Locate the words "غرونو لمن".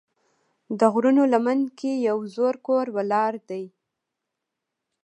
0.93-1.59